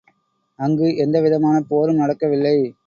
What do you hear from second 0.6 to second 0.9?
அங்கு